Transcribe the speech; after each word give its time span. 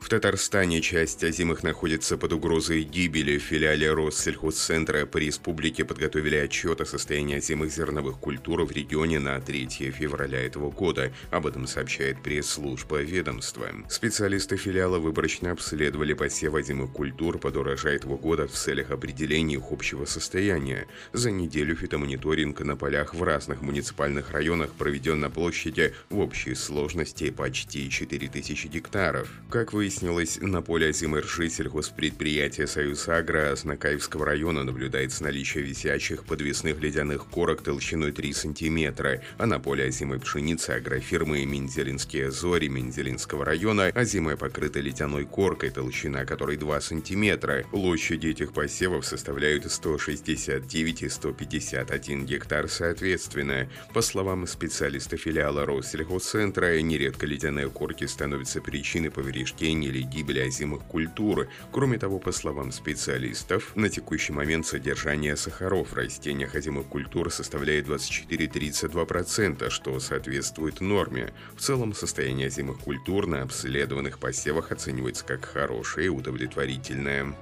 В 0.00 0.08
Татарстане 0.08 0.80
часть 0.80 1.22
озимых 1.22 1.62
находится 1.62 2.16
под 2.16 2.32
угрозой 2.32 2.82
гибели. 2.82 3.36
В 3.36 3.42
филиале 3.42 3.92
Россельхозцентра 3.92 5.04
по 5.04 5.18
республике 5.18 5.84
подготовили 5.84 6.36
отчет 6.36 6.80
о 6.80 6.86
состоянии 6.86 7.36
озимых 7.36 7.70
зерновых 7.70 8.18
культур 8.18 8.64
в 8.64 8.72
регионе 8.72 9.20
на 9.20 9.38
3 9.40 9.68
февраля 9.92 10.40
этого 10.40 10.70
года. 10.70 11.12
Об 11.30 11.46
этом 11.46 11.66
сообщает 11.66 12.22
пресс-служба 12.22 13.02
ведомства. 13.02 13.68
Специалисты 13.88 14.56
филиала 14.56 14.98
выборочно 14.98 15.52
обследовали 15.52 16.14
посев 16.14 16.54
озимых 16.54 16.90
культур 16.92 17.38
под 17.38 17.58
урожай 17.58 17.96
этого 17.96 18.16
года 18.16 18.48
в 18.48 18.52
целях 18.52 18.90
определения 18.90 19.56
их 19.56 19.70
общего 19.70 20.06
состояния. 20.06 20.88
За 21.12 21.30
неделю 21.30 21.76
фитомониторинг 21.76 22.60
на 22.60 22.74
полях 22.74 23.14
в 23.14 23.22
разных 23.22 23.60
муниципальных 23.60 24.30
районах 24.30 24.72
проведен 24.72 25.20
на 25.20 25.30
площади 25.30 25.92
в 26.08 26.18
общей 26.20 26.54
сложности 26.54 27.30
почти 27.30 27.88
4000 27.90 28.66
гектаров. 28.66 29.28
Как 29.50 29.74
вы 29.74 29.89
выяснилось, 29.90 30.38
на 30.40 30.62
поле 30.62 30.90
озимой 30.90 31.20
ржи 31.20 31.50
сельхозпредприятия 31.50 32.66
«Союз 32.66 33.08
Агро» 33.08 33.50
Аснакаевского 33.50 34.24
района 34.24 34.62
наблюдается 34.62 35.24
наличие 35.24 35.64
висящих 35.64 36.24
подвесных 36.24 36.80
ледяных 36.80 37.26
корок 37.26 37.62
толщиной 37.62 38.12
3 38.12 38.32
см, 38.32 39.20
а 39.36 39.46
на 39.46 39.58
поле 39.58 39.86
озимой 39.86 40.20
пшеницы 40.20 40.70
агрофирмы 40.70 41.44
Мензелинские 41.44 42.30
зори 42.30 42.68
Мензелинского 42.68 43.44
района 43.44 43.86
озимая 43.86 44.36
покрыта 44.36 44.78
ледяной 44.78 45.24
коркой, 45.24 45.70
толщина 45.70 46.24
которой 46.24 46.56
2 46.56 46.80
см. 46.80 47.64
Площади 47.72 48.28
этих 48.28 48.52
посевов 48.52 49.04
составляют 49.04 49.70
169 49.70 51.02
и 51.02 51.08
151 51.08 52.26
гектар 52.26 52.68
соответственно. 52.68 53.68
По 53.92 54.02
словам 54.02 54.46
специалиста 54.46 55.16
филиала 55.16 55.66
Россельхозцентра, 55.66 56.80
нередко 56.80 57.26
ледяные 57.26 57.68
корки 57.68 58.04
становятся 58.04 58.60
причиной 58.60 59.10
повреждений 59.10 59.79
разрушения 59.80 59.88
или 59.88 60.02
гибели 60.02 60.40
озимых 60.40 60.82
культур. 60.84 61.48
Кроме 61.72 61.98
того, 61.98 62.18
по 62.18 62.32
словам 62.32 62.72
специалистов, 62.72 63.72
на 63.76 63.88
текущий 63.88 64.32
момент 64.32 64.66
содержание 64.66 65.36
сахаров 65.36 65.92
в 65.92 65.94
растениях 65.94 66.54
озимых 66.54 66.86
культур 66.86 67.30
составляет 67.32 67.86
24-32%, 67.86 69.70
что 69.70 70.00
соответствует 70.00 70.80
норме. 70.80 71.32
В 71.56 71.60
целом, 71.60 71.94
состояние 71.94 72.48
озимых 72.48 72.78
культур 72.78 73.26
на 73.26 73.42
обследованных 73.42 74.18
посевах 74.18 74.72
оценивается 74.72 75.24
как 75.24 75.44
хорошее 75.44 76.06
и 76.06 76.10
удовлетворительное. 76.10 77.34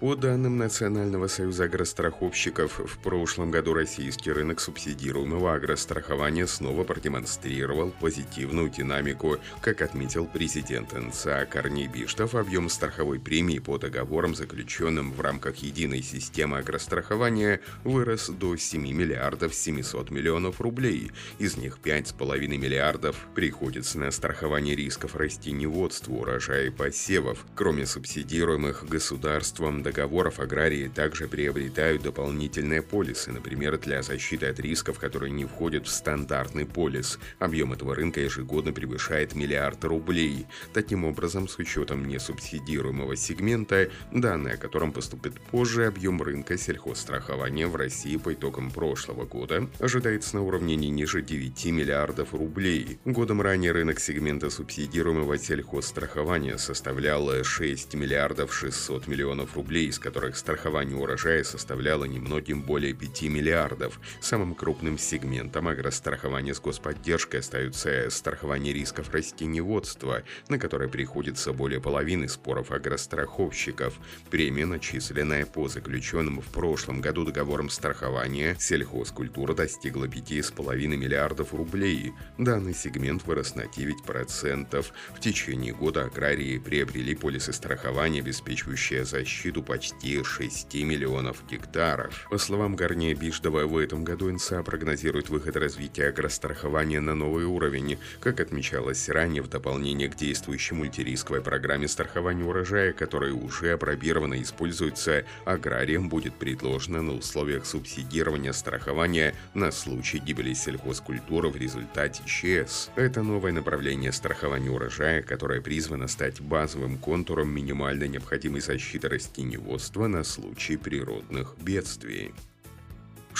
По 0.00 0.16
данным 0.16 0.58
Национального 0.58 1.28
союза 1.28 1.64
агростраховщиков, 1.64 2.80
в 2.80 2.98
прошлом 2.98 3.50
году 3.52 3.74
российский 3.74 4.32
рынок 4.32 4.60
субсидируемого 4.60 5.54
агрострахования 5.54 6.46
снова 6.46 6.82
продемонстрировал 6.82 7.92
позитивную 8.00 8.70
динамику. 8.70 9.38
Как 9.60 9.82
отметил 9.82 10.26
президент 10.26 10.92
НСА 10.92 11.46
Корней 11.48 11.86
Биштов, 11.86 12.34
объем 12.34 12.68
страховой 12.68 13.20
премии 13.20 13.60
по 13.60 13.78
договорам, 13.78 14.34
заключенным 14.34 15.12
в 15.12 15.20
рамках 15.20 15.56
единой 15.58 16.02
системы 16.02 16.58
агрострахования, 16.58 17.60
вырос 17.84 18.28
до 18.28 18.56
7 18.56 18.82
миллиардов 18.82 19.54
700 19.54 20.10
миллионов 20.10 20.60
рублей. 20.60 21.12
Из 21.38 21.56
них 21.56 21.78
5,5 21.82 22.46
миллиардов 22.48 23.16
приходится 23.34 23.98
на 24.00 24.10
страхование 24.10 24.74
рисков 24.74 25.14
растениеводства, 25.14 26.12
урожая 26.12 26.66
и 26.66 26.70
посевов. 26.70 27.46
Кроме 27.54 27.86
субсидируемых 27.86 28.84
государством 28.88 29.83
договоров, 29.84 30.40
аграрии 30.40 30.88
также 30.88 31.28
приобретают 31.28 32.02
дополнительные 32.02 32.82
полисы, 32.82 33.30
например, 33.30 33.78
для 33.78 34.02
защиты 34.02 34.46
от 34.46 34.58
рисков, 34.58 34.98
которые 34.98 35.30
не 35.30 35.44
входят 35.44 35.86
в 35.86 35.90
стандартный 35.90 36.66
полис. 36.66 37.20
Объем 37.38 37.72
этого 37.72 37.94
рынка 37.94 38.20
ежегодно 38.20 38.72
превышает 38.72 39.36
миллиард 39.36 39.84
рублей. 39.84 40.46
Таким 40.72 41.04
образом, 41.04 41.46
с 41.46 41.58
учетом 41.58 42.08
несубсидируемого 42.08 43.14
сегмента, 43.14 43.90
данные 44.10 44.54
о 44.54 44.56
котором 44.58 44.90
поступят 44.90 45.38
позже, 45.40 45.86
объем 45.86 46.20
рынка 46.20 46.58
сельхозстрахования 46.58 47.68
в 47.68 47.76
России 47.76 48.16
по 48.16 48.32
итогам 48.32 48.70
прошлого 48.70 49.24
года 49.24 49.68
ожидается 49.78 50.36
на 50.36 50.42
уровне 50.42 50.74
не 50.76 50.88
ниже 50.88 51.22
9 51.22 51.66
миллиардов 51.66 52.32
рублей. 52.32 52.98
Годом 53.04 53.42
ранее 53.42 53.72
рынок 53.72 54.00
сегмента 54.00 54.48
субсидируемого 54.48 55.38
сельхозстрахования 55.38 56.56
составлял 56.56 57.44
6 57.44 57.94
миллиардов 57.94 58.54
600 58.54 59.06
миллионов 59.06 59.54
рублей 59.54 59.73
рублей, 59.74 59.88
из 59.88 59.98
которых 59.98 60.36
страхование 60.36 60.96
урожая 60.96 61.42
составляло 61.42 62.04
немногим 62.04 62.62
более 62.62 62.94
5 62.94 63.22
миллиардов. 63.22 63.98
Самым 64.20 64.54
крупным 64.54 64.98
сегментом 64.98 65.66
агрострахования 65.66 66.54
с 66.54 66.60
господдержкой 66.60 67.40
остаются 67.40 68.08
страхование 68.10 68.72
рисков 68.72 69.12
растениеводства, 69.12 70.22
на 70.48 70.60
которое 70.60 70.88
приходится 70.88 71.52
более 71.52 71.80
половины 71.80 72.28
споров 72.28 72.70
агростраховщиков. 72.70 73.94
Премия, 74.30 74.66
начисленная 74.66 75.44
по 75.44 75.66
заключенным 75.66 76.40
в 76.40 76.46
прошлом 76.52 77.00
году 77.00 77.24
договорам 77.24 77.68
страхования, 77.68 78.56
сельхозкультура 78.60 79.54
достигла 79.54 80.04
5,5 80.04 80.86
миллиардов 80.86 81.52
рублей. 81.52 82.12
Данный 82.38 82.74
сегмент 82.74 83.24
вырос 83.24 83.56
на 83.56 83.62
9%. 83.62 84.86
В 85.16 85.20
течение 85.20 85.74
года 85.74 86.04
аграрии 86.04 86.58
приобрели 86.58 87.16
полисы 87.16 87.52
страхования, 87.52 88.20
обеспечивающие 88.20 89.04
защиту 89.04 89.63
почти 89.64 90.22
6 90.22 90.74
миллионов 90.74 91.44
гектаров. 91.48 92.26
По 92.30 92.38
словам 92.38 92.76
Гарния 92.76 93.14
Биштова, 93.14 93.64
в 93.64 93.78
этом 93.78 94.04
году 94.04 94.30
НСА 94.30 94.62
прогнозирует 94.62 95.28
выход 95.28 95.56
развития 95.56 96.08
агрострахования 96.08 97.00
на 97.00 97.14
новый 97.14 97.44
уровень. 97.44 97.98
Как 98.20 98.40
отмечалось 98.40 99.08
ранее, 99.08 99.42
в 99.42 99.48
дополнение 99.48 100.08
к 100.08 100.16
действующей 100.16 100.76
мультирисковой 100.76 101.42
программе 101.42 101.88
страхования 101.88 102.44
урожая, 102.44 102.92
которая 102.92 103.32
уже 103.32 103.72
опробирована 103.72 104.34
и 104.34 104.42
используется, 104.42 105.24
аграриям 105.44 106.08
будет 106.08 106.34
предложено 106.34 107.02
на 107.02 107.14
условиях 107.14 107.66
субсидирования 107.66 108.52
страхования 108.52 109.34
на 109.54 109.70
случай 109.70 110.18
гибели 110.18 110.54
сельхозкультуры 110.54 111.48
в 111.48 111.56
результате 111.56 112.22
ЧС. 112.24 112.90
Это 112.96 113.22
новое 113.22 113.52
направление 113.52 114.12
страхования 114.12 114.70
урожая, 114.70 115.22
которое 115.22 115.60
призвано 115.60 116.08
стать 116.08 116.40
базовым 116.40 116.98
контуром 116.98 117.50
минимальной 117.50 118.08
необходимой 118.08 118.60
защиты 118.60 119.08
растений 119.08 119.53
растениеводства 119.54 120.06
на 120.08 120.24
случай 120.24 120.76
природных 120.76 121.56
бедствий. 121.58 122.32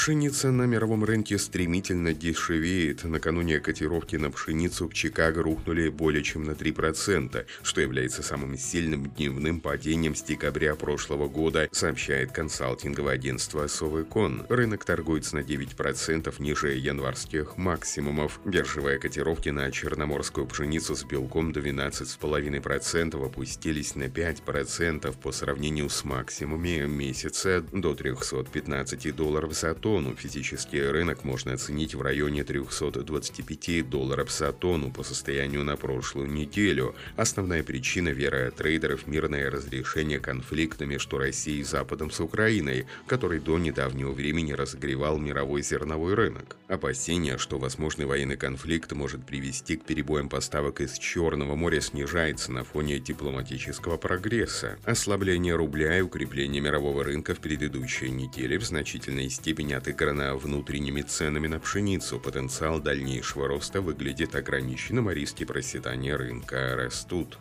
Пшеница 0.04 0.50
на 0.50 0.64
мировом 0.64 1.02
рынке 1.02 1.38
стремительно 1.38 2.12
дешевеет. 2.12 3.04
Накануне 3.04 3.58
котировки 3.58 4.16
на 4.16 4.30
пшеницу 4.30 4.86
в 4.86 4.92
Чикаго 4.92 5.42
рухнули 5.42 5.88
более 5.88 6.22
чем 6.22 6.44
на 6.44 6.50
3%, 6.50 7.46
что 7.62 7.80
является 7.80 8.22
самым 8.22 8.58
сильным 8.58 9.08
дневным 9.08 9.62
падением 9.62 10.14
с 10.14 10.22
декабря 10.22 10.74
прошлого 10.74 11.26
года, 11.26 11.70
сообщает 11.72 12.32
консалтинговое 12.32 13.14
агентство 13.14 13.66
Совекон. 13.66 14.44
Рынок 14.50 14.84
торгуется 14.84 15.36
на 15.36 15.40
9% 15.40 16.34
ниже 16.38 16.74
январских 16.74 17.56
максимумов. 17.56 18.40
Биржевые 18.44 18.98
котировки 18.98 19.48
на 19.48 19.70
черноморскую 19.70 20.46
пшеницу 20.46 20.96
с 20.96 21.04
белком 21.04 21.50
12,5% 21.50 23.24
опустились 23.24 23.94
на 23.94 24.08
5% 24.08 25.16
по 25.16 25.32
сравнению 25.32 25.88
с 25.88 26.04
максимумами 26.04 26.84
месяца 26.84 27.64
до 27.72 27.94
315 27.94 29.16
долларов 29.16 29.54
за 29.54 29.72
тонну. 29.94 30.16
Физический 30.16 30.82
рынок 30.82 31.22
можно 31.22 31.52
оценить 31.52 31.94
в 31.94 32.02
районе 32.02 32.42
325 32.42 33.88
долларов 33.88 34.32
за 34.32 34.52
тонну 34.52 34.90
по 34.90 35.04
состоянию 35.04 35.62
на 35.62 35.76
прошлую 35.76 36.28
неделю. 36.28 36.96
Основная 37.14 37.62
причина 37.62 38.08
веры 38.08 38.52
трейдеров– 38.56 39.06
мирное 39.06 39.48
разрешение 39.50 40.18
конфликта 40.18 40.84
между 40.84 41.16
Россией 41.18 41.60
и 41.60 41.62
Западом 41.62 42.10
с 42.10 42.18
Украиной, 42.18 42.86
который 43.06 43.38
до 43.38 43.56
недавнего 43.56 44.10
времени 44.10 44.50
разогревал 44.50 45.16
мировой 45.18 45.62
зерновой 45.62 46.14
рынок. 46.14 46.56
Опасения, 46.66 47.38
что 47.38 47.58
возможный 47.58 48.06
военный 48.06 48.36
конфликт 48.36 48.90
может 48.92 49.24
привести 49.24 49.76
к 49.76 49.84
перебоям 49.84 50.28
поставок 50.28 50.80
из 50.80 50.98
Черного 50.98 51.54
моря 51.54 51.80
снижается 51.80 52.50
на 52.50 52.64
фоне 52.64 52.98
дипломатического 52.98 53.96
прогресса. 53.96 54.76
Ослабление 54.84 55.54
рубля 55.54 55.98
и 55.98 56.00
укрепление 56.00 56.60
мирового 56.60 57.04
рынка 57.04 57.36
в 57.36 57.38
предыдущей 57.38 58.10
неделе 58.10 58.58
в 58.58 58.64
значительной 58.64 59.30
степени 59.30 59.74
отыграна 59.84 60.34
внутренними 60.34 61.02
ценами 61.02 61.46
на 61.46 61.60
пшеницу. 61.60 62.18
Потенциал 62.18 62.80
дальнейшего 62.80 63.48
роста 63.48 63.82
выглядит 63.82 64.34
ограниченным, 64.34 65.08
а 65.08 65.14
риски 65.14 65.44
проседания 65.44 66.16
рынка 66.16 66.74
растут. 66.74 67.38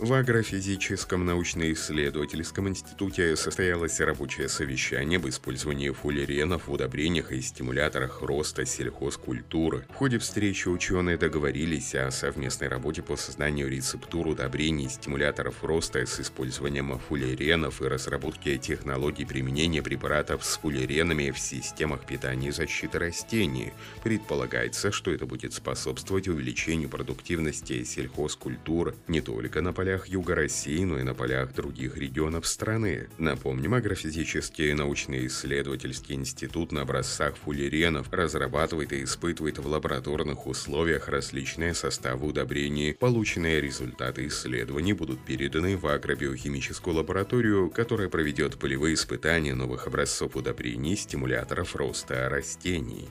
В 0.00 0.14
агрофизическом 0.14 1.26
научно-исследовательском 1.26 2.66
институте 2.70 3.36
состоялось 3.36 4.00
рабочее 4.00 4.48
совещание 4.48 5.18
об 5.18 5.28
использовании 5.28 5.90
фуллеренов 5.90 6.68
в 6.68 6.72
удобрениях 6.72 7.32
и 7.32 7.42
стимуляторах 7.42 8.22
роста 8.22 8.64
сельхозкультуры. 8.64 9.84
В 9.90 9.94
ходе 9.94 10.18
встречи 10.18 10.68
ученые 10.68 11.18
договорились 11.18 11.94
о 11.94 12.10
совместной 12.10 12.68
работе 12.68 13.02
по 13.02 13.16
созданию 13.16 13.68
рецептур 13.68 14.28
удобрений 14.28 14.86
и 14.86 14.88
стимуляторов 14.88 15.62
роста 15.62 16.06
с 16.06 16.18
использованием 16.18 16.98
фуллеренов 16.98 17.82
и 17.82 17.84
разработке 17.84 18.56
технологий 18.56 19.26
применения 19.26 19.82
препаратов 19.82 20.46
с 20.46 20.56
фуллеренами 20.56 21.30
в 21.30 21.38
системах 21.38 22.06
питания 22.06 22.48
и 22.48 22.52
защиты 22.52 22.98
растений. 22.98 23.74
Предполагается, 24.02 24.92
что 24.92 25.10
это 25.10 25.26
будет 25.26 25.52
способствовать 25.52 26.26
увеличению 26.26 26.88
продуктивности 26.88 27.84
сельхозкультур 27.84 28.94
не 29.06 29.20
только 29.20 29.60
на 29.60 29.74
полях 29.74 29.89
полях 29.90 30.06
Юга 30.06 30.36
России, 30.36 30.84
но 30.84 31.00
и 31.00 31.02
на 31.02 31.14
полях 31.14 31.52
других 31.52 31.96
регионов 31.96 32.46
страны. 32.46 33.08
Напомним, 33.18 33.74
агрофизический 33.74 34.72
научно-исследовательский 34.72 36.14
институт 36.14 36.70
на 36.70 36.82
образцах 36.82 37.34
фуллеренов 37.36 38.12
разрабатывает 38.12 38.92
и 38.92 39.02
испытывает 39.02 39.58
в 39.58 39.66
лабораторных 39.66 40.46
условиях 40.46 41.08
различные 41.08 41.74
составы 41.74 42.28
удобрений. 42.28 42.94
Полученные 42.94 43.60
результаты 43.60 44.28
исследований 44.28 44.92
будут 44.92 45.24
переданы 45.24 45.76
в 45.76 45.88
агробиохимическую 45.88 46.94
лабораторию, 46.94 47.68
которая 47.68 48.08
проведет 48.08 48.60
полевые 48.60 48.94
испытания 48.94 49.56
новых 49.56 49.88
образцов 49.88 50.36
удобрений 50.36 50.96
стимуляторов 50.96 51.74
роста 51.74 52.28
растений. 52.28 53.08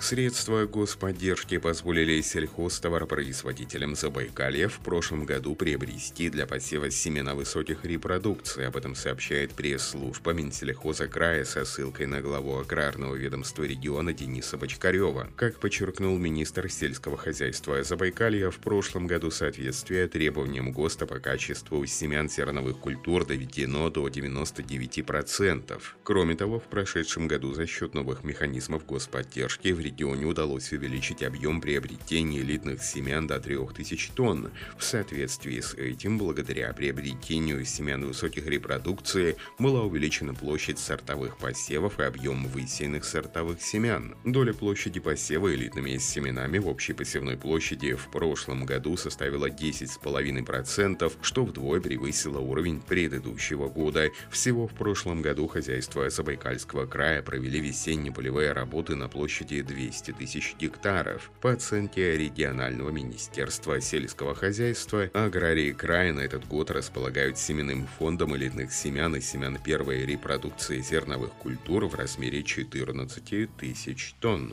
Средства 0.00 0.64
господдержки 0.64 1.58
позволили 1.58 2.20
сельхозтоваропроизводителям 2.20 3.96
Забайкалья 3.96 4.68
в 4.68 4.78
прошлом 4.78 5.24
году 5.24 5.56
приобрести 5.56 6.30
для 6.30 6.46
посева 6.46 6.88
семена 6.88 7.34
высоких 7.34 7.84
репродукций. 7.84 8.68
Об 8.68 8.76
этом 8.76 8.94
сообщает 8.94 9.54
пресс-служба 9.54 10.30
Минсельхоза 10.32 11.08
края 11.08 11.44
со 11.44 11.64
ссылкой 11.64 12.06
на 12.06 12.20
главу 12.20 12.58
аграрного 12.58 13.16
ведомства 13.16 13.64
региона 13.64 14.12
Дениса 14.12 14.56
Бочкарева. 14.56 15.30
Как 15.34 15.58
подчеркнул 15.58 16.16
министр 16.16 16.70
сельского 16.70 17.16
хозяйства 17.16 17.82
Забайкалья, 17.82 18.50
в 18.50 18.58
прошлом 18.58 19.08
году 19.08 19.32
соответствие 19.32 20.06
требованиям 20.06 20.70
ГОСТа 20.72 21.06
по 21.06 21.18
качеству 21.18 21.84
семян 21.86 22.30
зерновых 22.30 22.78
культур 22.78 23.26
доведено 23.26 23.90
до 23.90 24.06
99%. 24.06 25.82
Кроме 26.04 26.36
того, 26.36 26.60
в 26.60 26.64
прошедшем 26.64 27.26
году 27.26 27.52
за 27.52 27.66
счет 27.66 27.94
новых 27.94 28.22
механизмов 28.22 28.86
господдержки 28.86 29.72
в 29.72 29.87
регионе 29.88 30.26
удалось 30.26 30.70
увеличить 30.72 31.22
объем 31.22 31.60
приобретения 31.60 32.40
элитных 32.40 32.82
семян 32.82 33.26
до 33.26 33.40
3000 33.40 34.12
тонн. 34.14 34.50
В 34.76 34.84
соответствии 34.84 35.60
с 35.60 35.74
этим, 35.74 36.18
благодаря 36.18 36.72
приобретению 36.72 37.64
семян 37.64 38.04
высоких 38.04 38.46
репродукций, 38.46 39.36
была 39.58 39.82
увеличена 39.82 40.34
площадь 40.34 40.78
сортовых 40.78 41.38
посевов 41.38 41.98
и 42.00 42.02
объем 42.02 42.46
высеянных 42.48 43.04
сортовых 43.04 43.62
семян. 43.62 44.14
Доля 44.24 44.52
площади 44.52 45.00
посева 45.00 45.54
элитными 45.54 45.96
семенами 45.96 46.58
в 46.58 46.68
общей 46.68 46.92
посевной 46.92 47.36
площади 47.36 47.94
в 47.94 48.10
прошлом 48.10 48.66
году 48.66 48.96
составила 48.96 49.48
10,5%, 49.48 51.12
что 51.22 51.44
вдвое 51.44 51.80
превысило 51.80 52.38
уровень 52.38 52.82
предыдущего 52.82 53.68
года. 53.68 54.10
Всего 54.30 54.68
в 54.68 54.74
прошлом 54.74 55.22
году 55.22 55.48
хозяйства 55.48 56.10
Забайкальского 56.10 56.86
края 56.86 57.22
провели 57.22 57.60
весенние 57.60 58.12
полевые 58.12 58.52
работы 58.52 58.94
на 58.96 59.08
площади 59.08 59.62
2 59.62 59.77
200 59.78 60.12
тысяч 60.12 60.56
гектаров. 60.58 61.30
По 61.40 61.52
оценке 61.52 62.16
регионального 62.16 62.90
министерства 62.90 63.80
сельского 63.80 64.34
хозяйства, 64.34 65.08
аграрии 65.14 65.70
края 65.70 66.12
на 66.12 66.20
этот 66.20 66.48
год 66.48 66.72
располагают 66.72 67.38
семенным 67.38 67.86
фондом 67.98 68.36
элитных 68.36 68.72
семян 68.72 69.14
и 69.14 69.20
семян 69.20 69.56
первой 69.62 70.04
репродукции 70.04 70.80
зерновых 70.80 71.32
культур 71.34 71.86
в 71.86 71.94
размере 71.94 72.42
14 72.42 73.56
тысяч 73.56 74.14
тонн. 74.20 74.52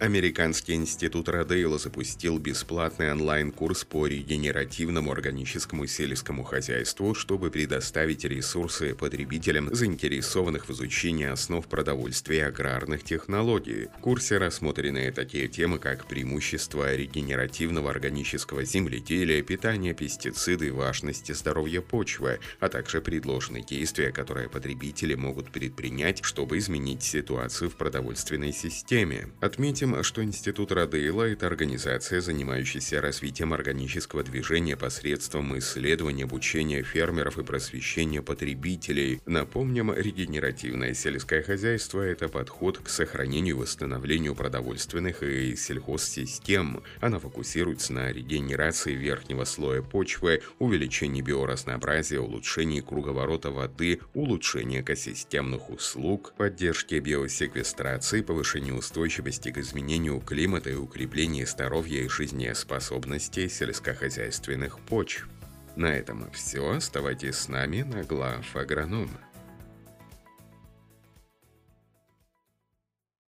Американский 0.00 0.74
институт 0.74 1.28
Родейла 1.28 1.76
запустил 1.76 2.38
бесплатный 2.38 3.10
онлайн-курс 3.10 3.84
по 3.84 4.06
регенеративному 4.06 5.10
органическому 5.10 5.88
сельскому 5.88 6.44
хозяйству, 6.44 7.14
чтобы 7.14 7.50
предоставить 7.50 8.24
ресурсы 8.24 8.94
потребителям, 8.94 9.74
заинтересованных 9.74 10.68
в 10.68 10.72
изучении 10.72 11.26
основ 11.26 11.66
продовольствия 11.66 12.38
и 12.38 12.42
аграрных 12.42 13.02
технологий. 13.02 13.88
В 13.98 14.00
курсе 14.00 14.38
рассмотрены 14.38 15.10
такие 15.10 15.48
темы, 15.48 15.80
как 15.80 16.06
преимущества 16.06 16.94
регенеративного 16.94 17.90
органического 17.90 18.62
земледелия, 18.62 19.42
питание, 19.42 19.94
пестициды, 19.94 20.72
важности 20.72 21.32
здоровья 21.32 21.80
почвы, 21.80 22.38
а 22.60 22.68
также 22.68 23.00
предложены 23.00 23.64
действия, 23.64 24.12
которые 24.12 24.48
потребители 24.48 25.16
могут 25.16 25.50
предпринять, 25.50 26.20
чтобы 26.22 26.58
изменить 26.58 27.02
ситуацию 27.02 27.68
в 27.68 27.74
продовольственной 27.74 28.52
системе. 28.52 29.30
Отметим, 29.40 29.87
Отметим, 29.88 30.04
что 30.04 30.22
Институт 30.22 30.72
Радейла– 30.72 31.22
это 31.32 31.46
организация, 31.46 32.20
занимающаяся 32.20 33.00
развитием 33.00 33.54
органического 33.54 34.22
движения 34.22 34.76
посредством 34.76 35.56
исследования, 35.58 36.24
обучения 36.24 36.82
фермеров 36.82 37.38
и 37.38 37.42
просвещения 37.42 38.20
потребителей. 38.20 39.20
Напомним, 39.24 39.92
регенеративное 39.92 40.92
сельское 40.92 41.42
хозяйство– 41.42 42.02
это 42.02 42.28
подход 42.28 42.78
к 42.78 42.88
сохранению 42.90 43.56
и 43.56 43.58
восстановлению 43.60 44.34
продовольственных 44.34 45.22
и 45.22 45.56
сельхозсистем. 45.56 46.82
Она 47.00 47.18
фокусируется 47.18 47.94
на 47.94 48.12
регенерации 48.12 48.94
верхнего 48.94 49.44
слоя 49.44 49.80
почвы, 49.80 50.42
увеличении 50.58 51.22
биоразнообразия, 51.22 52.20
улучшении 52.20 52.80
круговорота 52.80 53.50
воды, 53.50 54.00
улучшении 54.12 54.82
экосистемных 54.82 55.70
услуг, 55.70 56.34
поддержке 56.36 56.98
биосеквестрации, 56.98 58.20
повышении 58.20 58.72
устойчивости 58.72 59.50
к 59.50 59.58
изменениям 59.58 59.77
изменению 59.78 60.20
климата 60.20 60.70
и 60.70 60.74
укреплению 60.74 61.46
здоровья 61.46 62.02
и 62.02 62.08
жизнеспособности 62.08 63.46
сельскохозяйственных 63.46 64.80
почв. 64.80 65.28
На 65.76 65.86
этом 65.86 66.28
все. 66.32 66.68
Оставайтесь 66.72 67.36
с 67.36 67.48
нами 67.48 67.82
на 67.82 68.02
глав 68.02 68.56
агронома. 68.56 69.20